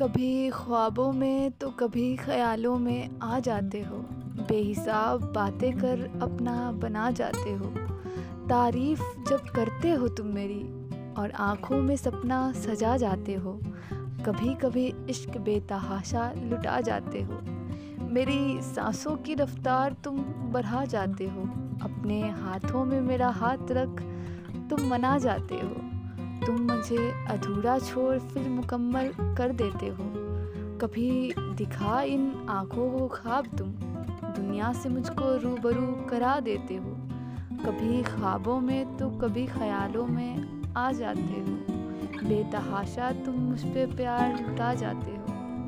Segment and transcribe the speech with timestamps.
[0.00, 3.96] कभी ख्वाबों में तो कभी ख़यालों में आ जाते हो।
[4.48, 7.66] बेहिसाब बातें कर अपना बना जाते हो।
[8.48, 10.62] तारीफ़ जब करते हो तुम मेरी
[11.14, 13.60] और आँखों में सपना सजा जाते हो।
[14.26, 17.40] कभी कभी इश्क बेतहाशा लुटा जाते हो।
[18.06, 20.18] मेरी सांसों की रफ्तार तुम
[20.52, 21.42] बढ़ा जाते हो।
[21.82, 24.02] अपने हाथों में मेरा हाथ रख
[24.70, 25.91] तुम मना जाते हो।
[26.46, 30.04] तुम मुझे अधूरा छोड़ फिर मुकम्मल कर देते हो।
[30.78, 33.68] कभी दिखा इन आँखों को ख्वाब तुम,
[34.32, 36.90] दुनिया से मुझको रूबरू करा देते हो।
[37.64, 41.82] कभी ख्वाबों में तो कभी ख्यालों में आ जाते हो।
[42.28, 45.31] बेतहाशा तुम मुझ पर प्यार लुटा जाते हो।